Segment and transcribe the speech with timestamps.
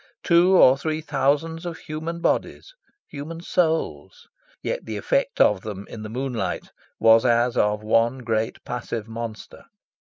[0.23, 2.73] Two or three thousands of human bodies,
[3.07, 4.27] human souls?
[4.63, 9.65] Yet the effect of them in the moonlight was as of one great passive monster.